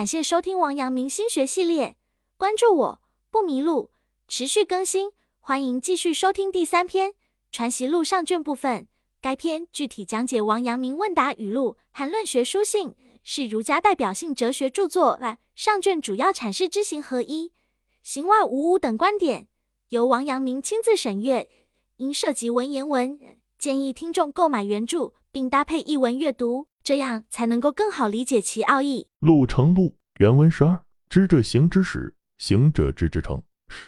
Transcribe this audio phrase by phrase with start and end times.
[0.00, 1.94] 感谢收听王阳明心学系列，
[2.38, 3.90] 关注我不迷路，
[4.28, 7.10] 持续更新，欢迎继续收听第三篇
[7.52, 8.88] 《传习录》上卷部分。
[9.20, 15.20] 该篇具体讲解王阳明问答语录和论学书信，是儒家代表性哲学著作。
[15.54, 17.52] 上卷主要阐释知行合一、
[18.02, 19.48] 行外无物等观点，
[19.90, 21.46] 由王阳明亲自审阅，
[21.96, 23.20] 因涉及文言文，
[23.58, 26.66] 建议听众购买原著并搭配译文阅读。
[26.82, 29.06] 这样才能够更好理解其奥义。
[29.18, 33.40] 路成路，原文十二：知者行之始，行者知之成。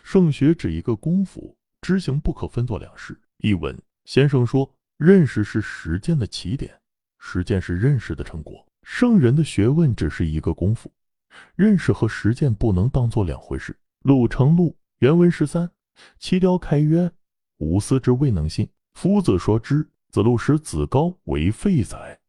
[0.02, 3.18] 圣学指一个功夫，知行不可分作两事。
[3.38, 6.78] 译文：先生说，认识是实践的起点，
[7.18, 8.64] 实践是认识的成果。
[8.82, 10.92] 圣人的学问只是一个功夫，
[11.56, 13.74] 认识和实践不能当做两回事。
[14.02, 15.68] 路成路，原文十三：
[16.18, 17.10] 七雕开曰：
[17.56, 18.68] 吾思之未能信。
[18.92, 19.88] 夫子说之。
[20.12, 22.20] 子路使子高为废宰。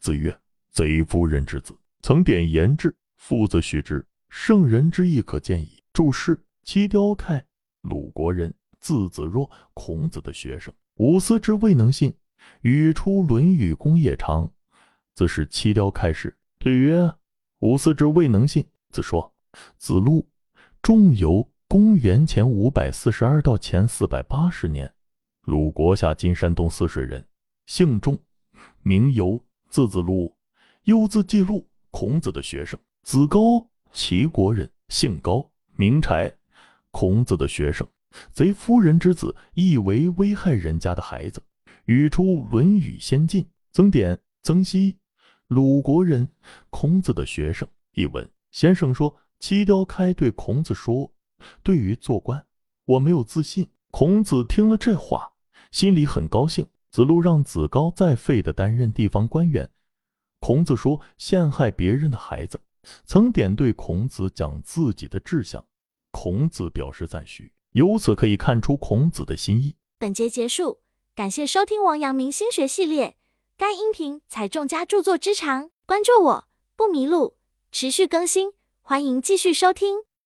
[0.00, 0.34] 子曰
[0.72, 4.04] ：“贼夫人之子，曾点言志，父子许之。
[4.30, 7.44] 圣人之意可见矣。”注释：七雕开，
[7.82, 10.72] 鲁国人，字子若，孔子的学生。
[10.94, 12.10] 吾思之未能信，
[12.62, 14.46] 语出《论语·公冶长》，
[15.14, 16.34] 自是七雕开始。
[16.58, 17.14] 对曰
[17.60, 19.30] ：“吾思之未能信。”子说
[19.76, 20.26] ：“子路，
[20.80, 24.90] 仲由公元前五百四十二到前四百八十年，
[25.46, 27.24] 鲁国下金山东泗水人，
[27.66, 28.18] 姓仲，
[28.82, 30.34] 名由。”字子路，
[30.84, 32.78] 又字季路，孔子的学生。
[33.02, 36.32] 子高，齐国人，姓高，名柴，
[36.90, 37.86] 孔子的学生。
[38.32, 41.42] 贼夫人之子，意为危害人家的孩子。
[41.86, 43.42] 语出《论语先进》。
[43.72, 44.96] 曾点，曾皙，
[45.48, 46.26] 鲁国人，
[46.70, 47.68] 孔子的学生。
[47.92, 51.12] 译文：先生说，七雕开对孔子说
[51.62, 52.42] ：“对于做官，
[52.86, 55.30] 我没有自信。”孔子听了这话，
[55.76, 56.66] 心里很高兴。
[56.90, 59.68] 子路让子高再废的担任地方官员。
[60.40, 62.58] 孔子说陷害别人的孩子，
[63.04, 65.62] 曾点对孔子讲自己的志向，
[66.12, 67.52] 孔子表示赞许。
[67.72, 69.74] 由此可以看出孔子的心意。
[69.98, 70.80] 本节结束，
[71.14, 73.18] 感谢收听王阳明心学系列。
[73.58, 76.44] 该音频采众家著作之长，关注我
[76.74, 77.36] 不迷路，
[77.70, 80.05] 持续更新，欢迎继续收听。